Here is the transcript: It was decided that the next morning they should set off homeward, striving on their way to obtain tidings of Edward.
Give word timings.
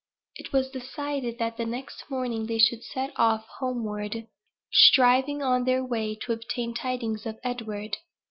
It 0.35 0.51
was 0.51 0.71
decided 0.71 1.37
that 1.37 1.57
the 1.57 1.65
next 1.67 2.09
morning 2.09 2.47
they 2.47 2.57
should 2.57 2.83
set 2.83 3.11
off 3.17 3.45
homeward, 3.59 4.25
striving 4.71 5.43
on 5.43 5.63
their 5.65 5.85
way 5.85 6.15
to 6.25 6.33
obtain 6.33 6.73
tidings 6.73 7.27
of 7.27 7.37
Edward. 7.43 7.97